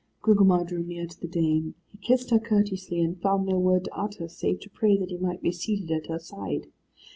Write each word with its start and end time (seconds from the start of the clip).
Gugemar 0.23 0.65
drew 0.65 0.81
near 0.83 1.05
to 1.05 1.21
the 1.21 1.27
dame. 1.27 1.75
He 1.91 1.99
kissed 1.99 2.31
her 2.31 2.39
courteously, 2.39 3.01
and 3.03 3.21
found 3.21 3.45
no 3.45 3.59
word 3.59 3.83
to 3.83 3.95
utter, 3.95 4.27
save 4.27 4.59
to 4.61 4.69
pray 4.71 4.97
that 4.97 5.11
he 5.11 5.17
might 5.17 5.43
be 5.43 5.51
seated 5.51 5.91
at 5.91 6.07
her 6.07 6.17
side. 6.17 6.65